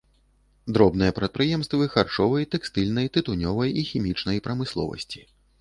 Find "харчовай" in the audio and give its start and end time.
1.97-2.47